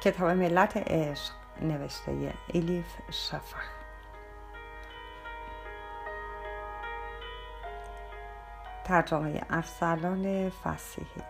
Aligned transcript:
کتاب 0.00 0.30
ملت 0.30 0.76
عشق 0.76 1.32
نوشته 1.62 2.34
الیف 2.54 3.10
شفق. 3.10 3.56
ترجمه 8.84 9.42
ارسلان 9.50 10.50
فسیحی. 10.50 11.22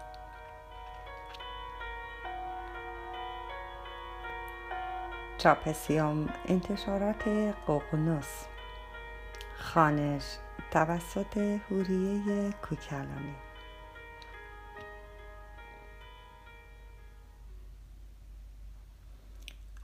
چاپسیوم 5.39 6.29
انتشارات 6.49 7.29
ققنوس. 7.67 8.45
خانش 9.59 10.37
توسط 10.71 11.39
هوریه 11.39 12.53
کوکلانی. 12.53 13.50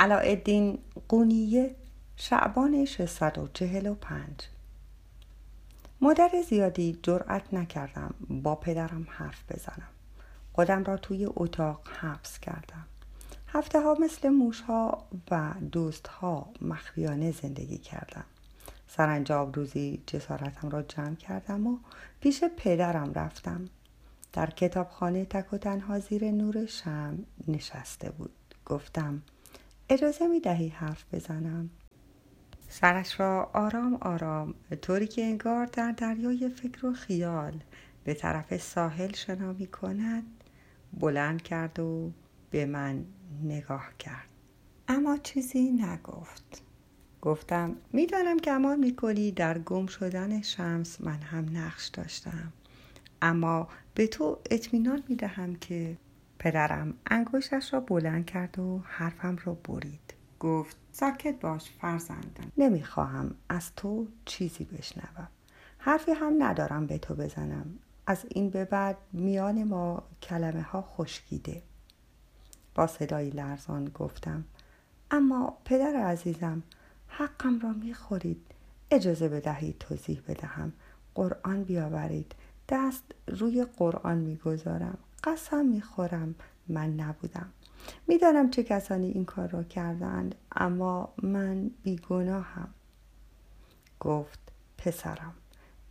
علاءالدین 0.01 0.79
قونیه 1.09 1.75
شعبان 2.17 2.85
645 2.85 4.49
مدت 6.01 6.43
زیادی 6.49 6.99
جرأت 7.03 7.55
نکردم 7.55 8.15
با 8.31 8.55
پدرم 8.55 9.07
حرف 9.11 9.53
بزنم. 9.53 9.89
خودم 10.53 10.85
را 10.85 10.97
توی 10.97 11.29
اتاق 11.35 11.89
حبس 12.01 12.39
کردم. 12.39 12.85
هفته 13.49 13.81
ها 13.81 13.97
مثل 14.01 14.29
موش 14.29 14.61
ها 14.61 15.07
و 15.31 15.53
دوست 15.73 16.07
ها 16.09 16.49
مخفیانه 16.61 17.33
زندگی 17.33 17.79
کردم. 17.79 18.25
سرانجام 18.89 19.53
روزی 19.53 20.03
جسارتم 20.07 20.69
را 20.69 20.83
جمع 20.83 21.15
کردم 21.15 21.67
و 21.67 21.79
پیش 22.21 22.45
پدرم 22.57 23.13
رفتم. 23.13 23.69
در 24.33 24.51
کتابخانه 24.51 25.25
تک 25.25 25.53
و 25.53 25.59
تنها 25.59 25.99
زیر 25.99 26.31
نور 26.31 26.67
شم 26.67 27.19
نشسته 27.49 28.11
بود. 28.11 28.35
گفتم 28.67 29.23
اجازه 29.89 30.27
می 30.27 30.41
دهی 30.41 30.69
حرف 30.69 31.05
بزنم؟ 31.13 31.71
سرش 32.69 33.21
را 33.21 33.51
آرام 33.55 33.95
آرام 33.95 34.55
طوری 34.83 35.07
که 35.07 35.25
انگار 35.25 35.67
در 35.67 35.93
دریای 35.93 36.49
فکر 36.49 36.87
و 36.87 36.93
خیال 36.93 37.63
به 38.05 38.15
طرف 38.15 38.57
ساحل 38.57 39.13
شنا 39.13 39.53
می 39.53 39.67
کند 39.67 40.45
بلند 40.93 41.43
کرد 41.43 41.79
و 41.79 42.13
به 42.51 42.67
من 42.67 43.05
نگاه 43.43 43.89
کرد. 43.99 44.29
اما 44.89 45.17
چیزی 45.17 45.71
نگفت. 45.73 46.63
گفتم 47.23 47.77
می‌دانم 47.93 48.37
گمان 48.37 48.79
می‌کنی 48.79 49.33
در 49.33 49.59
گم 49.59 49.87
شدن 49.87 50.43
شمس 50.43 51.01
من 51.01 51.19
هم 51.19 51.47
نقش 51.53 51.87
داشتم. 51.87 52.53
اما 53.23 53.69
به 53.95 54.07
تو 54.07 54.39
اطمینان 54.51 55.03
می‌دهم 55.09 55.57
که 55.57 55.97
پدرم 56.47 56.95
انگشتش 57.07 57.73
را 57.75 57.81
بلند 57.81 58.27
کرد 58.27 58.59
و 58.59 58.83
حرفم 58.85 59.37
را 59.45 59.55
برید. 59.55 60.15
گفت 60.41 60.77
ساکت 60.93 61.41
باش 61.41 61.71
فرزندم 61.71 62.53
نمی‌خواهم 62.57 63.35
از 63.49 63.75
تو 63.75 64.07
چیزی 64.25 64.65
بشنوم. 64.65 65.29
حرفی 65.79 66.13
هم 66.13 66.43
ندارم 66.43 66.87
به 66.87 66.99
تو 66.99 67.15
بزنم. 67.15 67.67
از 68.07 68.25
این 68.29 68.51
به 68.51 68.65
بعد 68.65 68.97
میان 69.13 69.65
ما 69.65 70.03
کلمه 70.23 70.63
ها 70.63 70.83
خشکیده. 70.83 71.63
با 72.75 72.87
صدایی 72.87 73.31
لرزان 73.31 73.85
گفتم 73.85 74.45
اما 75.11 75.57
پدر 75.65 75.97
عزیزم 75.97 76.63
حقم 77.09 77.59
را 77.61 77.73
می‌خورید. 77.73 78.47
اجازه 78.91 79.29
بدهید 79.29 79.79
توضیح 79.79 80.23
بدهم. 80.29 80.73
قرآن 81.15 81.65
بیاورید. 81.65 82.35
دست 82.69 83.05
روی 83.27 83.67
قرآن 83.79 84.19
می‌گذارم. 84.19 84.99
قسم 85.27 85.67
می‌خورم. 85.67 86.35
من 86.69 86.95
نبودم. 86.95 87.49
می‌دانم 88.07 88.51
چه 88.51 88.63
کسانی 88.63 89.07
این 89.07 89.25
کار 89.25 89.49
را 89.49 89.63
کردند 89.63 90.35
اما 90.53 91.15
من 91.23 91.71
بیگناهم. 91.83 92.69
گفت 94.01 94.39
پسرم 94.79 95.35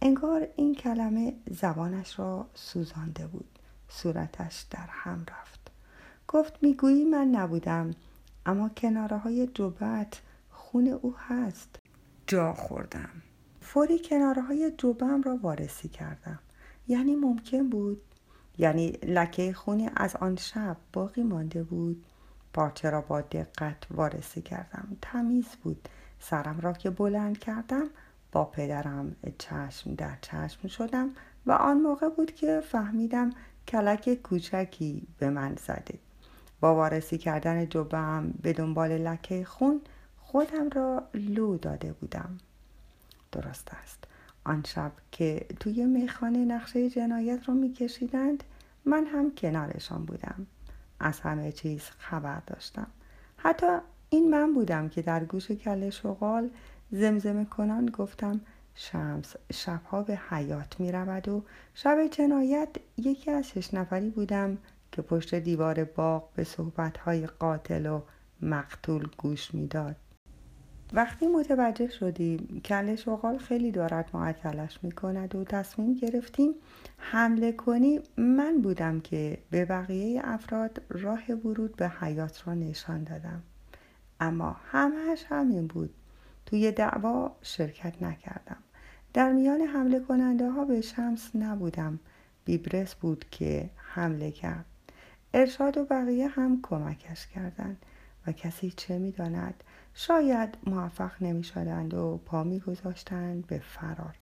انگار 0.02 0.48
این 0.56 0.76
کلمه 0.76 1.34
زبانش 1.52 2.20
را 2.20 2.48
سوزانده 2.54 3.28
بود. 3.28 3.60
صورتش 3.90 4.62
در 4.72 4.88
هم 4.90 5.26
رفت. 5.32 5.72
گفت 6.28 6.64
می‌گویی 6.64 7.06
من 7.06 7.28
نبودم 7.28 7.92
اما 8.46 8.70
کناره 8.70 9.18
های 9.18 9.48
جوبت 9.48 10.22
خون 10.50 10.88
او 10.88 11.16
هست. 11.18 11.76
جا 12.28 12.54
خوردم. 12.54 13.10
فوری 13.62 14.00
کناره 14.00 14.42
های 14.42 14.72
جوبم 14.78 15.22
را 15.22 15.38
وارسی 15.38 15.90
کردم. 15.90 16.40
یعنی 16.88 17.16
ممکن 17.16 17.70
بود 17.70 18.02
یعنی 18.58 18.88
لکه 18.92 19.54
خونی 19.54 19.90
از 19.96 20.16
آن 20.16 20.36
شب 20.36 20.78
باقی 20.94 21.24
مانده 21.24 21.64
بود. 21.64 22.06
پارچه 22.54 22.90
را 22.90 23.02
با 23.02 23.22
دقت 23.22 23.78
وارسی 23.92 24.42
کردم. 24.42 24.98
تمیز 25.02 25.48
بود. 25.64 25.90
سرم 26.20 26.60
را 26.60 26.74
که 26.74 26.90
بلند 26.90 27.40
کردم 27.40 27.90
با 28.32 28.46
پدرم 28.46 29.16
چشم 29.38 29.96
در 29.96 30.18
چشم 30.22 30.68
شدم 30.68 31.10
و 31.46 31.52
آن 31.52 31.78
موقع 31.82 32.10
بود 32.10 32.36
که 32.36 32.62
فهمیدم 32.72 33.30
کلک 33.68 34.14
کوچکی 34.14 35.08
به 35.20 35.30
من 35.30 35.56
زده. 35.56 36.00
با 36.60 36.76
وارسی 36.76 37.18
کردن 37.18 37.70
جبم 37.70 38.34
به 38.42 38.54
دنبال 38.54 38.92
لکه 38.98 39.46
خون 39.46 39.82
خودم 40.18 40.70
را 40.70 41.04
لو 41.14 41.58
داده 41.58 41.94
بودم. 41.94 42.38
درست 43.32 43.70
است. 43.84 44.04
آن 44.46 44.64
شب 44.68 44.92
که 45.12 45.46
توی 45.60 45.86
میخانه 45.86 46.46
نقشه 46.46 46.90
جنایت 46.90 47.44
رو 47.46 47.54
میکشیدند 47.54 48.44
من 48.86 49.06
هم 49.06 49.36
کنارشان 49.36 50.06
بودم 50.06 50.48
از 51.00 51.20
همه 51.20 51.52
چیز 51.52 51.82
خبر 51.98 52.42
داشتم 52.48 52.88
حتی 53.38 53.78
این 54.10 54.30
من 54.30 54.54
بودم 54.54 54.90
که 54.90 55.02
در 55.02 55.24
گوش 55.24 55.52
کل 55.52 55.90
شغال 55.90 56.50
زمزمه 56.92 57.46
کنان 57.46 57.86
گفتم 57.86 58.42
شمس 58.76 59.36
شبها 59.54 60.04
به 60.04 60.20
حیات 60.30 60.80
می 60.80 60.92
رود 60.92 61.28
و 61.28 61.44
شب 61.74 62.08
جنایت 62.12 62.70
یکی 62.98 63.32
از 63.32 63.50
شش 63.50 63.74
نفری 63.74 64.10
بودم 64.10 64.58
که 64.92 65.02
پشت 65.02 65.36
دیوار 65.36 65.84
باغ 65.84 66.34
به 66.34 66.44
صحبتهای 66.44 67.28
قاتل 67.28 67.86
و 67.86 68.02
مقتول 68.42 69.08
گوش 69.18 69.54
می‌داد. 69.54 69.96
وقتی 70.94 71.28
متوجه 71.28 71.90
شدیم 71.90 72.62
کل 72.66 72.96
شغال 72.96 73.38
خیلی 73.38 73.72
دارد 73.72 74.10
معطلش 74.14 74.80
می 74.84 74.92
کند 74.92 75.36
و 75.36 75.44
تصمیم 75.44 75.94
گرفتیم 75.94 76.54
حمله 76.98 77.52
کنیم 77.52 78.02
من 78.18 78.62
بودم 78.62 79.00
که 79.00 79.38
به 79.52 79.66
بقیه 79.66 80.22
افراد 80.24 80.82
راه 80.90 81.32
ورود 81.32 81.76
به 81.76 81.90
حیات 81.90 82.48
را 82.48 82.54
نشان 82.54 83.04
دادم. 83.04 83.44
اما 84.20 84.56
همهش 84.72 85.26
همین 85.30 85.68
بود. 85.68 85.94
توی 86.46 86.72
دعوا 86.72 87.32
شرکت 87.42 88.02
نکردم. 88.02 88.58
در 89.14 89.32
میان 89.32 89.62
حمله 89.62 90.00
کننده 90.00 90.50
ها 90.50 90.66
به 90.66 90.82
شمس 90.82 91.32
نبودم. 91.36 92.00
بیبرس 92.46 92.96
بود 92.96 93.26
که 93.32 93.70
حمله 93.76 94.32
کرد. 94.32 94.66
ارشاد 95.34 95.78
و 95.78 95.86
بقیه 95.86 96.28
هم 96.28 96.60
کمکش 96.64 97.28
کردند. 97.28 97.78
و 98.28 98.32
کسی 98.32 98.74
چه 98.78 99.00
می‌داند؟ 99.00 99.64
شاید 99.98 100.58
موفق 100.68 101.12
نمی 101.22 101.44
شدند 101.44 101.94
و 101.94 102.22
پا 102.26 102.44
می 102.44 102.60
گذاشتند 102.60 103.48
به 103.48 103.60
فرار. 103.60 104.16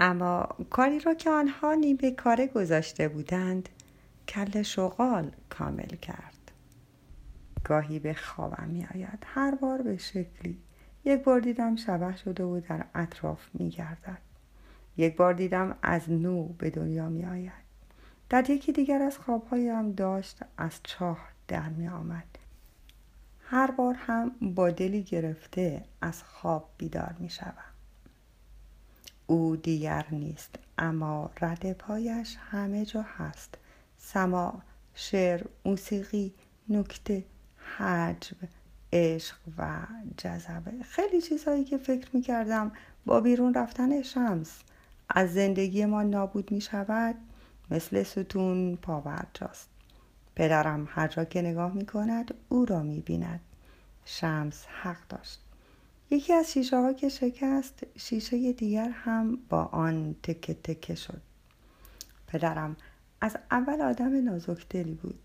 اما 0.00 0.48
کاری 0.70 1.00
را 1.00 1.14
که 1.14 1.30
آنها 1.30 1.74
نیمه 1.74 2.10
کاره 2.10 2.46
گذاشته 2.46 3.08
بودند 3.08 3.68
کل 4.28 4.62
شغال 4.62 5.30
کامل 5.50 5.86
کرد. 5.86 6.52
گاهی 7.64 7.98
به 7.98 8.14
خوابم 8.14 8.68
می 8.68 8.86
آید 8.94 9.18
هر 9.26 9.54
بار 9.54 9.82
به 9.82 9.96
شکلی. 9.96 10.58
یک 11.04 11.24
بار 11.24 11.40
دیدم 11.40 11.76
شبه 11.76 12.16
شده 12.16 12.44
و 12.44 12.60
در 12.60 12.84
اطراف 12.94 13.48
می 13.54 13.70
گردد 13.70 14.18
یک 14.96 15.16
بار 15.16 15.34
دیدم 15.34 15.76
از 15.82 16.10
نو 16.10 16.48
به 16.48 16.70
دنیا 16.70 17.08
می 17.08 17.24
آید 17.24 17.62
در 18.28 18.50
یکی 18.50 18.72
دیگر 18.72 19.02
از 19.02 19.18
خوابهایم 19.18 19.92
داشت 19.92 20.40
از 20.56 20.80
چاه 20.82 21.18
در 21.48 21.68
می 21.68 21.88
آمد 21.88 22.38
هر 23.54 23.70
بار 23.70 23.94
هم 23.94 24.30
با 24.40 24.70
دلی 24.70 25.02
گرفته 25.02 25.84
از 26.00 26.22
خواب 26.22 26.68
بیدار 26.78 27.14
می 27.18 27.30
شوم. 27.30 27.72
او 29.26 29.56
دیگر 29.56 30.06
نیست 30.10 30.58
اما 30.78 31.30
رد 31.40 31.72
پایش 31.72 32.36
همه 32.50 32.84
جا 32.84 33.02
هست. 33.02 33.58
سما 33.98 34.62
شعر 34.94 35.44
موسیقی 35.64 36.32
نکته 36.68 37.24
حجب 37.78 38.36
عشق 38.92 39.36
و 39.58 39.78
جذبه 40.16 40.72
خیلی 40.82 41.20
چیزهایی 41.20 41.64
که 41.64 41.78
فکر 41.78 42.08
می 42.12 42.22
کردم 42.22 42.72
با 43.06 43.20
بیرون 43.20 43.54
رفتن 43.54 44.02
شمس 44.02 44.60
از 45.08 45.34
زندگی 45.34 45.84
ما 45.84 46.02
نابود 46.02 46.50
می 46.52 46.60
شود 46.60 47.14
مثل 47.70 48.02
ستون 48.02 48.76
پاورجاست. 48.76 49.71
پدرم 50.36 50.88
هر 50.90 51.08
جا 51.08 51.24
که 51.24 51.42
نگاه 51.42 51.72
می 51.72 51.86
کند 51.86 52.34
او 52.48 52.64
را 52.64 52.82
می 52.82 53.00
بیند 53.00 53.40
شمس 54.04 54.66
حق 54.82 55.08
داشت. 55.08 55.40
یکی 56.10 56.32
از 56.32 56.52
شیشه 56.52 56.76
ها 56.76 56.92
که 56.92 57.08
شکست 57.08 57.86
شیشه 57.96 58.52
دیگر 58.52 58.88
هم 58.88 59.38
با 59.48 59.64
آن 59.64 60.14
تکه 60.22 60.54
تکه 60.54 60.94
شد. 60.94 61.20
پدرم 62.26 62.76
از 63.20 63.36
اول 63.50 63.80
آدم 63.80 64.24
نازکدلی 64.24 64.94
بود. 64.94 65.18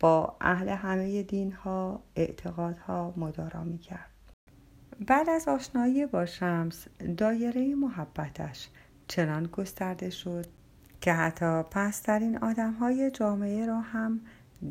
با 0.00 0.36
اهل 0.40 0.68
همه 0.68 1.22
دین 1.22 1.52
ها 1.52 2.02
اعتقادها 2.16 3.14
مدارا 3.16 3.64
می 3.64 3.78
کرد 3.78 4.10
بعد 5.06 5.30
از 5.30 5.48
آشنایی 5.48 6.06
با 6.06 6.26
شمس 6.26 6.86
دایره 7.16 7.74
محبتش 7.74 8.68
چنان 9.08 9.46
گسترده 9.46 10.10
شد 10.10 10.46
که 11.04 11.12
حتی 11.12 11.62
پسترین 11.62 12.38
آدم 12.38 12.72
های 12.72 13.10
جامعه 13.10 13.66
را 13.66 13.80
هم 13.80 14.20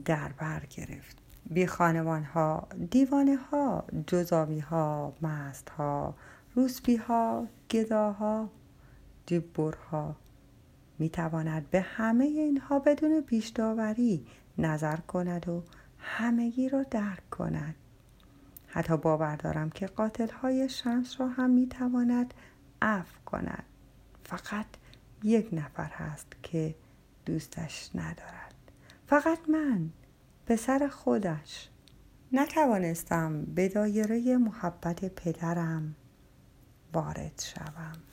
در 0.06 0.32
بر 0.32 0.66
گرفت. 0.66 1.18
بی 1.46 1.68
خانوان 1.68 2.24
ها 2.24 2.68
دیوانه 2.92 3.36
ها 3.36 3.84
جزامی 4.08 4.60
ها 4.60 5.14
مست 5.22 5.70
ها 5.70 6.16
روسبی 6.56 6.96
ها 6.96 7.48
گداها 7.70 8.50
جبور 9.26 9.76
ها 9.92 10.16
می 11.00 11.10
تواند 11.10 11.70
به 11.70 11.82
همه 11.82 12.26
اینها 12.26 12.80
بدون 12.80 13.22
پیش 13.22 13.48
داوری 13.48 14.26
نظر 14.58 14.98
کند 14.98 15.50
و 15.50 15.64
همگی 16.00 16.70
را 16.70 16.84
درک 16.84 17.30
کند. 17.30 17.76
حتی 18.68 18.98
باور 18.98 19.36
دارم 19.36 19.70
که 19.70 19.88
قاتل 19.88 20.30
های 20.30 20.70
شمس 20.70 21.20
را 21.20 21.28
هم 21.28 21.50
می 21.50 21.68
تواند 21.68 22.34
عفو 22.82 23.20
کند. 23.26 23.64
فقط 24.24 24.66
یک 25.24 25.50
نفر 25.52 25.90
هست 25.90 26.28
که 26.44 26.76
دوستش 27.26 27.90
ندارد. 27.96 28.54
فقط 29.08 29.40
من 29.50 29.90
پسر 30.46 30.88
خودش. 30.88 31.70
نتوانستم 32.32 33.46
به 33.46 33.70
دایره 33.70 34.38
محبت 34.38 35.06
پدرم 35.06 35.96
وارد 36.94 37.44
شوم. 37.46 38.13